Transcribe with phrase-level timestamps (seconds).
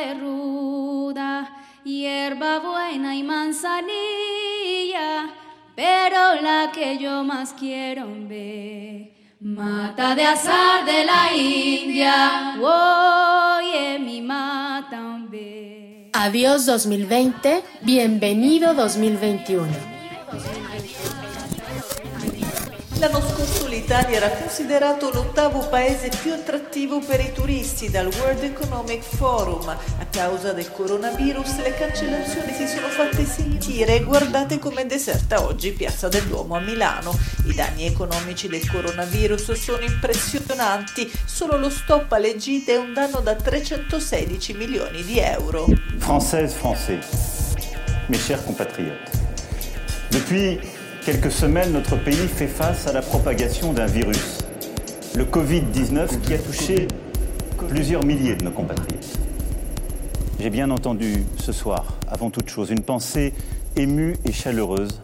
[0.00, 1.50] De ruda,
[1.84, 3.90] hierba buena y manzanilla,
[5.76, 9.12] pero la que yo más quiero ver.
[9.40, 16.10] Mata de azar de la India, oye mi mata un be.
[16.14, 19.66] Adiós 2020, bienvenido 2021.
[23.00, 23.59] L'anno scorso
[23.90, 29.66] l'Italia era considerato l'ottavo paese più attrattivo per i turisti dal World Economic Forum.
[29.68, 35.72] A causa del coronavirus le cancellazioni si sono fatte sentire e guardate com'è deserta oggi
[35.72, 37.18] Piazza del Duomo a Milano.
[37.46, 43.18] I danni economici del coronavirus sono impressionanti, solo lo stop alle gite è un danno
[43.18, 45.66] da 316 milioni di euro.
[45.98, 47.04] Françaises, Français,
[48.06, 49.18] mes chers compatriotes,
[50.10, 54.38] depuis quelques semaines, notre pays fait face à la propagation d'un virus,
[55.16, 56.88] le Covid-19, qui a touché
[57.68, 59.18] plusieurs milliers de nos compatriotes.
[60.38, 63.34] J'ai bien entendu ce soir, avant toute chose, une pensée
[63.76, 65.02] émue et chaleureuse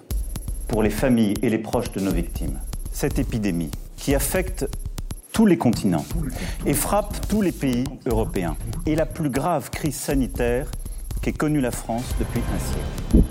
[0.69, 2.59] pour les familles et les proches de nos victimes.
[2.93, 4.67] Cette épidémie qui affecte
[5.33, 6.07] tous les continents
[6.65, 10.71] et frappe tous les pays européens est la plus grave crise sanitaire
[11.21, 13.26] qu'ait connue la France depuis un siècle.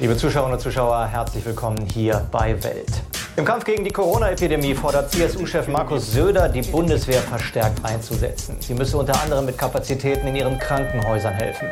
[0.00, 2.90] Liebe Zuschauerinnen und Zuschauer, herzlich willkommen hier bei Welt.
[3.36, 8.56] Im Kampf gegen die Corona-Epidemie fordert CSU-Chef Markus Söder, die Bundeswehr verstärkt einzusetzen.
[8.60, 11.68] Sie müsse unter anderem mit Kapazitäten in ihren Krankenhäusern helfen.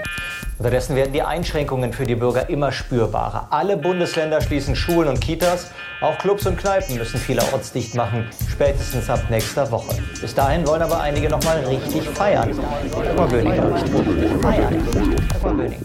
[0.59, 3.47] Unterdessen werden die Einschränkungen für die Bürger immer spürbarer.
[3.49, 5.71] Alle Bundesländer schließen Schulen und Kitas.
[6.03, 9.97] Auch Clubs und Kneipen müssen vielerorts dicht machen, spätestens ab nächster Woche.
[10.21, 12.51] Bis dahin wollen aber einige noch mal richtig feiern.
[12.93, 14.43] Dagmar Böning berichtet.
[14.43, 14.87] Feiern.
[15.33, 15.81] Dagmar Böning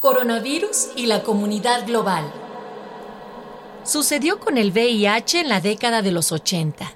[0.00, 2.24] Coronavirus y la comunidad global.
[3.84, 6.90] Sucedió con el VIH en la década de los 80.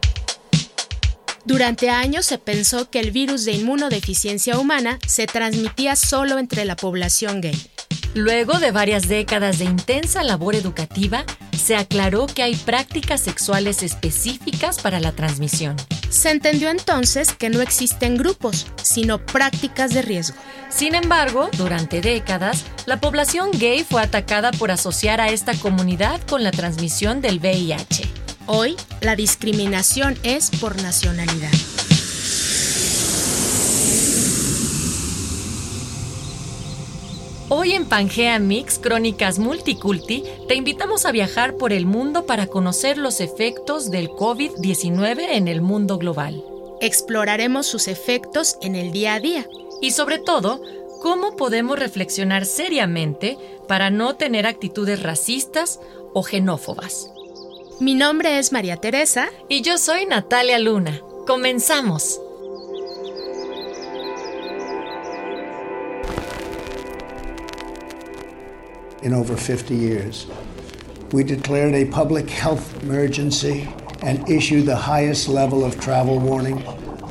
[1.44, 6.76] Durante años se pensó que el virus de inmunodeficiencia humana se transmitía solo entre la
[6.76, 7.70] población gay.
[8.14, 11.26] Luego de varias décadas de intensa labor educativa,
[11.62, 15.76] se aclaró que hay prácticas sexuales específicas para la transmisión.
[16.08, 20.36] Se entendió entonces que no existen grupos, sino prácticas de riesgo.
[20.68, 26.44] Sin embargo, durante décadas, la población gay fue atacada por asociar a esta comunidad con
[26.44, 28.04] la transmisión del VIH.
[28.46, 31.50] Hoy, la discriminación es por nacionalidad.
[37.48, 42.96] Hoy en Pangea Mix Crónicas Multiculti te invitamos a viajar por el mundo para conocer
[42.96, 46.53] los efectos del COVID-19 en el mundo global.
[46.84, 49.46] Exploraremos sus efectos en el día a día.
[49.80, 50.60] Y sobre todo,
[51.00, 55.80] cómo podemos reflexionar seriamente para no tener actitudes racistas
[56.12, 57.10] o xenófobas.
[57.80, 59.30] Mi nombre es María Teresa.
[59.48, 61.00] Y yo soy Natalia Luna.
[61.26, 62.20] Comenzamos.
[69.02, 70.26] in over 50 years.
[71.12, 73.68] We declared a public health emergency
[74.04, 76.64] and issued the highest level of travel warning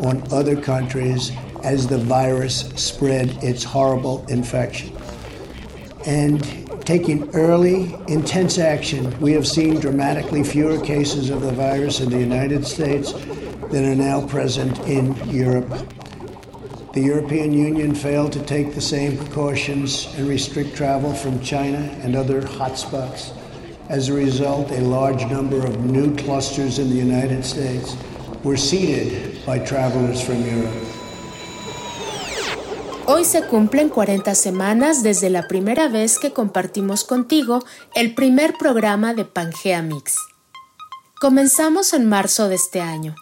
[0.05, 1.31] on other countries
[1.63, 4.95] as the virus spread its horrible infection.
[6.05, 6.43] And
[6.85, 12.19] taking early, intense action, we have seen dramatically fewer cases of the virus in the
[12.19, 13.13] United States
[13.71, 15.69] than are now present in Europe.
[16.93, 22.15] The European Union failed to take the same precautions and restrict travel from China and
[22.15, 23.31] other hotspots.
[23.89, 27.97] As a result, a large number of new clusters in the United States
[28.41, 30.71] were seeded by travelers from Europe.
[33.05, 37.59] Hoy se cumplen 40 semanas desde la primera vez que compartimos contigo
[37.93, 40.15] el primer programa de Pangea Mix.
[41.19, 43.15] Comenzamos en marzo de este año.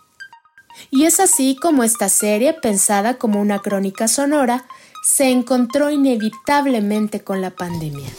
[0.92, 4.66] Y es así como esta serie, pensada como una crónica sonora,
[5.04, 8.10] se encontró inevitablemente con la pandemia.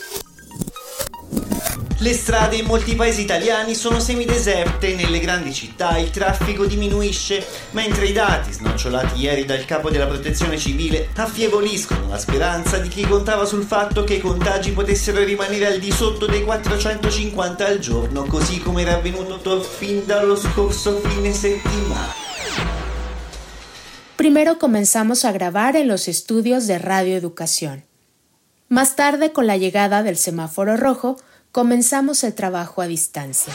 [2.03, 8.07] Le strade in molti paesi italiani sono semideserte, nelle grandi città il traffico diminuisce, mentre
[8.07, 13.45] i dati snocciolati ieri dal capo della protezione civile affievoliscono la speranza di chi contava
[13.45, 18.59] sul fatto che i contagi potessero rimanere al di sotto dei 450 al giorno, così
[18.59, 22.15] come era avvenuto fin dallo scorso fine settimana.
[24.17, 27.85] Primero comenzamos a grabar en los estudios de Radio Educación.
[28.69, 31.17] Más tarde, con la llegada del semáforo rojo,
[31.53, 33.53] comenzamos el trabajo a distancia.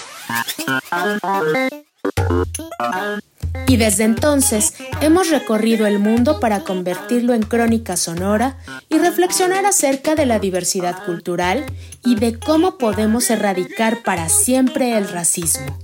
[3.67, 8.57] Y desde entonces hemos recorrido el mundo para convertirlo en crónica sonora
[8.87, 11.65] y reflexionar acerca de la diversidad cultural
[12.05, 15.77] y de cómo podemos erradicar para siempre el racismo.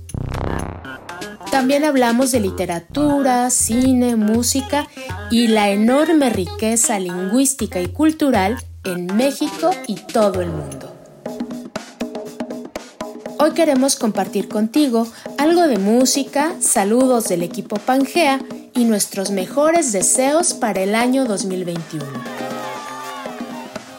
[1.50, 4.88] También hablamos de literatura, cine, música
[5.30, 10.93] y la enorme riqueza lingüística y cultural en México y todo el mundo.
[13.44, 15.06] Hoy queremos compartir contigo
[15.36, 18.40] algo de música, saludos del equipo Pangea
[18.74, 22.06] y nuestros mejores deseos para el año 2021.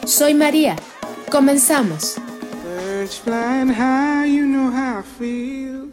[0.04, 0.74] Soy María.
[1.30, 2.16] Comenzamos.
[2.64, 5.92] Birds flying high, you know how I feel.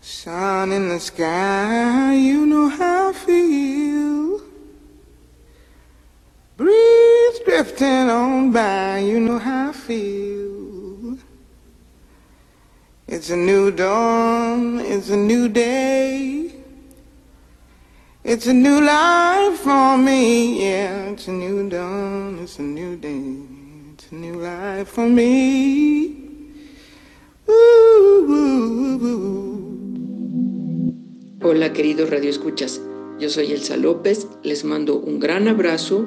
[0.00, 4.40] Sun in the sky, you know how I feel.
[6.56, 10.41] Breeze drifting on by, you know how I feel.
[13.12, 16.50] It's a new dawn, it's a new day.
[18.24, 21.10] It's a new life for me, yeah.
[21.10, 23.36] It's a new dawn, it's a new day.
[23.92, 26.16] It's a new life for me.
[31.42, 32.80] Hola queridos radioescuchas,
[33.20, 36.06] yo soy Elsa López, les mando un gran abrazo.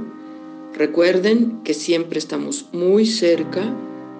[0.73, 3.61] Recuerden que siempre estamos muy cerca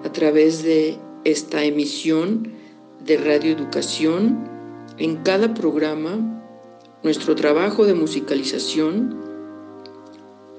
[0.04, 2.54] a través de esta emisión
[3.06, 4.48] de radioeducación,
[4.98, 6.18] en cada programa,
[7.02, 9.16] nuestro trabajo de musicalización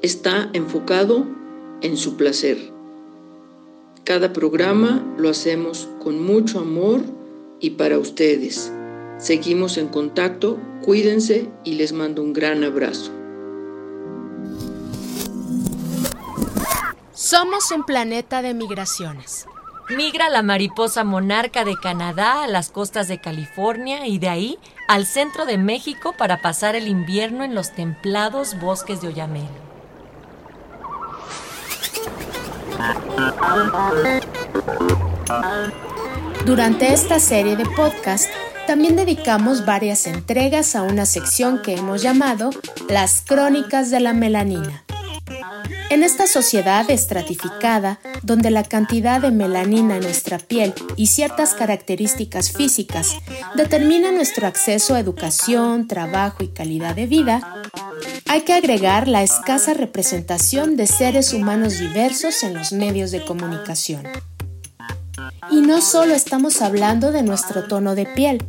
[0.02, 1.26] está enfocado
[1.82, 2.58] en su placer.
[4.04, 7.02] Cada programa lo hacemos con mucho amor
[7.60, 8.72] y para ustedes.
[9.18, 13.12] Seguimos en contacto, cuídense y les mando un gran abrazo.
[17.14, 19.48] Somos un planeta de migraciones.
[19.90, 25.06] Migra la mariposa monarca de Canadá a las costas de California y de ahí al
[25.06, 29.48] centro de México para pasar el invierno en los templados bosques de Oyamel.
[36.46, 38.30] Durante esta serie de podcast
[38.68, 42.50] también dedicamos varias entregas a una sección que hemos llamado
[42.90, 44.84] Las Crónicas de la Melanina.
[45.90, 52.52] En esta sociedad estratificada, donde la cantidad de melanina en nuestra piel y ciertas características
[52.52, 53.16] físicas
[53.56, 57.64] determinan nuestro acceso a educación, trabajo y calidad de vida,
[58.28, 64.04] hay que agregar la escasa representación de seres humanos diversos en los medios de comunicación.
[65.50, 68.44] Y no solo estamos hablando de nuestro tono de piel,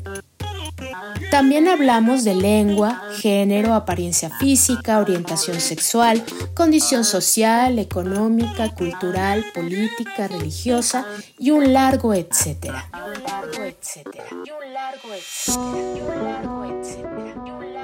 [1.31, 6.23] también hablamos de lengua, género, apariencia física, orientación sexual,
[6.55, 11.07] condición social, económica, cultural, política, religiosa
[11.39, 12.89] y un largo etcétera.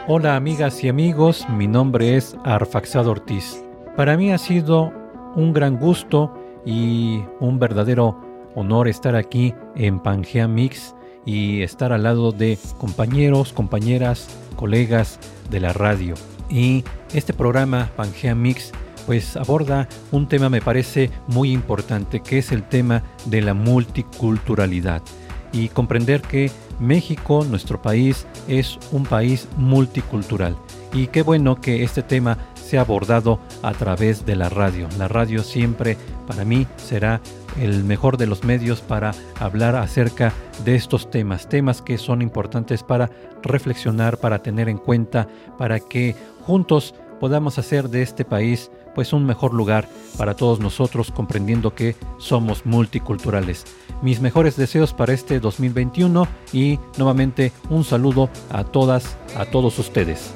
[0.06, 3.62] Hola amigas y amigos, mi nombre es Arfaxado Ortiz.
[3.96, 4.92] Para mí ha sido
[5.36, 6.32] un gran gusto
[6.64, 8.20] y un verdadero
[8.54, 10.94] honor estar aquí en Pangea Mix
[11.26, 15.18] y estar al lado de compañeros, compañeras, colegas
[15.50, 16.14] de la radio.
[16.50, 18.72] Y este programa Pangea Mix
[19.06, 25.02] pues aborda un tema me parece muy importante que es el tema de la multiculturalidad
[25.52, 26.50] y comprender que
[26.80, 30.56] México, nuestro país, es un país multicultural.
[30.92, 34.88] Y qué bueno que este tema sea abordado a través de la radio.
[34.98, 37.20] La radio siempre para mí será
[37.60, 40.32] el mejor de los medios para hablar acerca
[40.64, 43.10] de estos temas, temas que son importantes para
[43.42, 45.28] reflexionar, para tener en cuenta,
[45.58, 46.16] para que
[46.46, 51.96] juntos podamos hacer de este país pues un mejor lugar para todos nosotros comprendiendo que
[52.18, 53.64] somos multiculturales.
[54.02, 60.32] Mis mejores deseos para este 2021 y nuevamente un saludo a todas, a todos ustedes.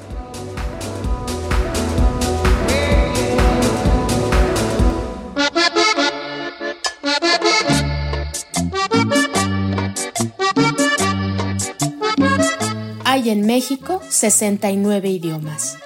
[13.29, 15.77] En México 69 idiomas.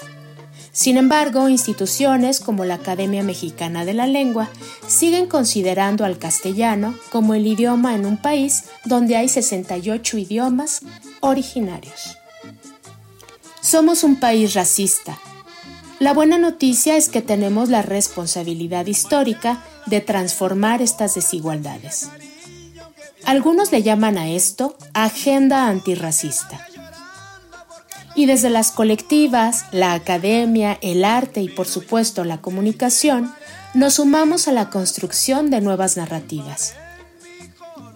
[0.72, 4.50] Sin embargo, instituciones como la Academia Mexicana de la Lengua
[4.88, 10.84] siguen considerando al castellano como el idioma en un país donde hay 68 idiomas
[11.20, 12.18] originarios.
[13.60, 15.20] Somos un país racista.
[16.00, 22.08] La buena noticia es que tenemos la responsabilidad histórica de transformar estas desigualdades.
[23.26, 26.70] Algunos le llaman a esto agenda antirracista.
[28.16, 33.34] Y desde las colectivas, la academia, el arte y por supuesto la comunicación,
[33.74, 36.76] nos sumamos a la construcción de nuevas narrativas.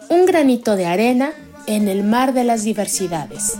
[0.09, 1.33] Un granito de arena
[1.67, 3.57] en el mar de las diversidades.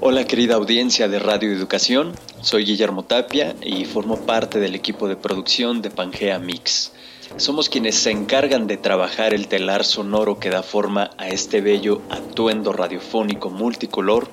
[0.00, 5.14] Hola querida audiencia de Radio Educación, soy Guillermo Tapia y formo parte del equipo de
[5.14, 6.92] producción de Pangea Mix.
[7.38, 12.02] Somos quienes se encargan de trabajar el telar sonoro que da forma a este bello
[12.10, 14.28] atuendo radiofónico multicolor,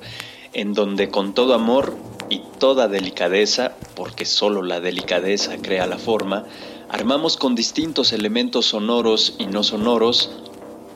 [0.52, 1.96] en donde con todo amor
[2.28, 6.44] y toda delicadeza, porque solo la delicadeza crea la forma,
[6.90, 10.30] armamos con distintos elementos sonoros y no sonoros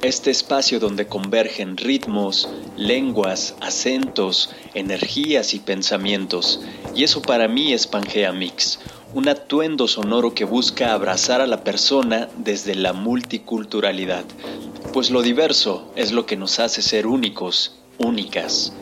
[0.02, 6.61] este espacio donde convergen ritmos, lenguas, acentos, energías y pensamientos.
[6.94, 8.80] Y eso para mí es Pangea Mix,
[9.14, 14.25] un atuendo sonoro que busca abrazar a la persona desde la multiculturalidad,
[14.92, 18.73] pues lo diverso es lo que nos hace ser únicos, únicas.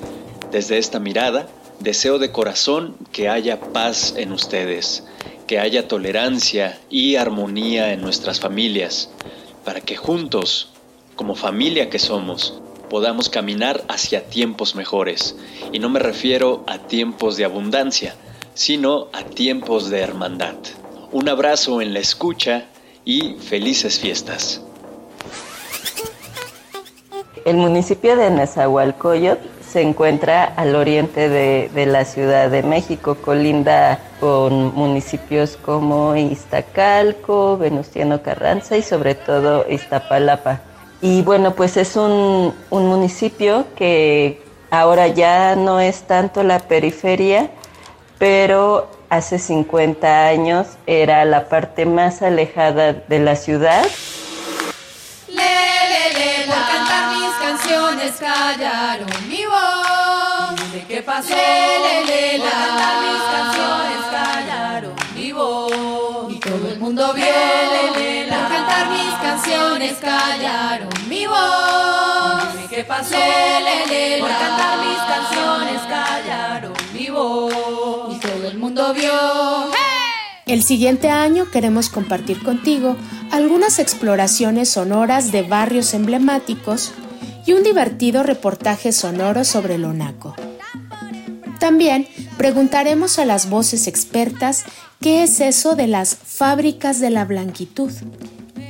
[0.51, 1.49] Desde esta mirada,
[1.81, 5.05] deseo de corazón que haya paz en ustedes,
[5.47, 9.11] que haya tolerancia y armonía en nuestras familias,
[9.67, 10.71] para que juntos,
[11.15, 12.59] como familia que somos,
[12.89, 15.37] podamos caminar hacia tiempos mejores.
[15.73, 18.17] Y no me refiero a tiempos de abundancia,
[18.55, 20.55] sino a tiempos de hermandad.
[21.11, 22.65] Un abrazo en la escucha
[23.05, 24.63] y felices fiestas.
[27.45, 34.75] El municipio de Nezahualcóyotl se encuentra al oriente de, la Ciudad de México, colinda con
[34.75, 40.61] municipios como Iztacalco, Venustiano Carranza y sobre todo Iztapalapa.
[41.01, 47.51] Y bueno, pues es un municipio que ahora ya no es tanto la periferia,
[48.23, 53.85] pero hace 50 años era la parte más alejada de la ciudad.
[55.27, 60.73] Le, le, le, por cantar mis canciones callaron mi voz.
[60.73, 61.31] ¿De qué pasó?
[61.31, 66.33] Le, le, le, por cantar mis canciones callaron mi voz.
[66.33, 67.25] Y todo el mundo vio.
[67.25, 72.55] Le, le, le, por cantar mis canciones callaron mi voz.
[72.55, 73.17] ¿De qué pasó?
[73.17, 76.82] Le, le, le, por cantar mis canciones callaron
[78.11, 79.13] Y todo el mundo vio.
[80.47, 82.97] El siguiente año queremos compartir contigo
[83.31, 86.93] algunas exploraciones sonoras de barrios emblemáticos
[87.47, 90.35] y un divertido reportaje sonoro sobre el Onaco.
[91.59, 94.65] También preguntaremos a las voces expertas
[95.01, 97.93] qué es eso de las fábricas de la blanquitud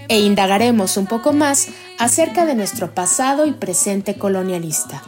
[0.08, 1.68] e indagaremos un poco más
[1.98, 5.02] acerca de nuestro pasado y presente colonialista.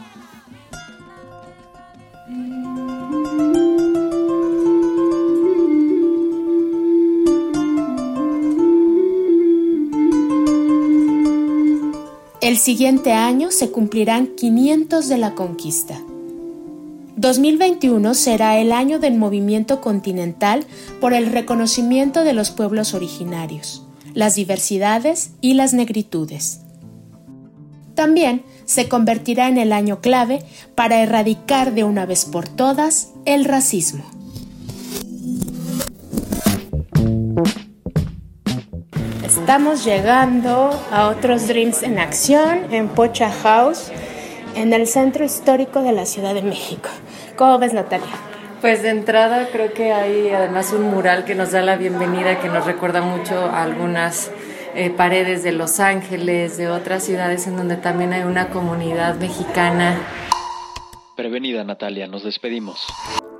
[12.45, 15.99] El siguiente año se cumplirán 500 de la conquista.
[17.15, 20.63] 2021 será el año del movimiento continental
[21.01, 23.81] por el reconocimiento de los pueblos originarios,
[24.13, 26.61] las diversidades y las negritudes.
[27.95, 30.43] También se convertirá en el año clave
[30.75, 34.03] para erradicar de una vez por todas el racismo.
[39.45, 43.91] Estamos llegando a otros Dreams en acción en Pocha House,
[44.55, 46.89] en el centro histórico de la Ciudad de México.
[47.35, 48.07] ¿Cómo ves, Natalia?
[48.61, 52.47] Pues de entrada creo que hay además un mural que nos da la bienvenida, que
[52.47, 54.31] nos recuerda mucho a algunas
[54.73, 59.95] eh, paredes de Los Ángeles, de otras ciudades en donde también hay una comunidad mexicana.
[61.15, 62.87] Prevenida Natalia, nos despedimos.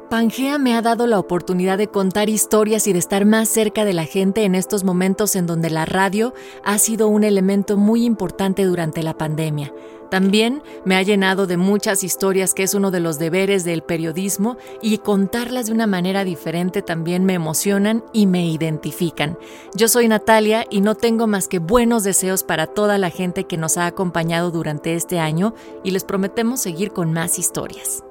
[0.10, 3.94] Pangea me ha dado la oportunidad de contar historias y de estar más cerca de
[3.94, 6.34] la gente en estos momentos en donde la radio
[6.64, 9.74] ha sido un elemento muy importante durante la pandemia.
[10.12, 14.58] También me ha llenado de muchas historias que es uno de los deberes del periodismo
[14.80, 19.38] y contarlas de una manera diferente también me emocionan y me identifican.
[19.76, 23.58] Yo soy Natalia y no tengo más que buenos deseos para toda la gente que
[23.58, 28.05] nos ha acompañado durante este año y les prometemos seguir con más historias.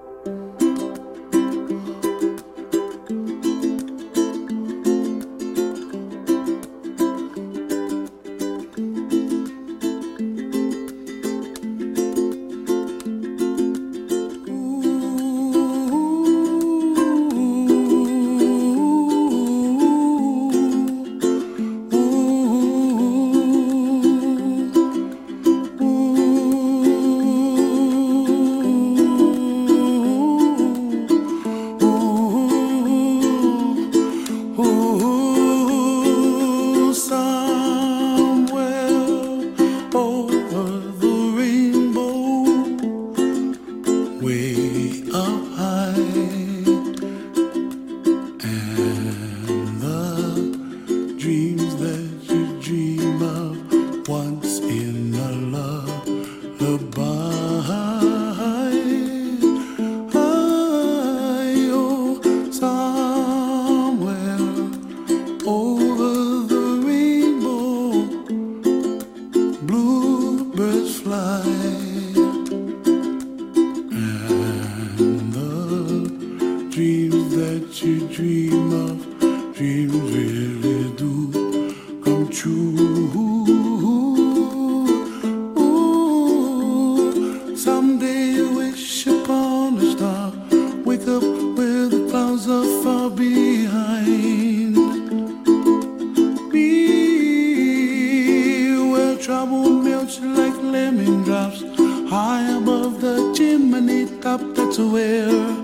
[104.26, 105.63] up that's aware